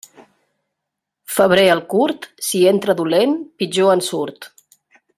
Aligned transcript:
Febrer 1.33 1.65
el 1.73 1.83
curt, 1.93 2.25
si 2.49 2.65
entra 2.73 2.99
dolent, 3.03 3.39
pitjor 3.63 3.97
en 3.99 4.07
surt. 4.11 4.53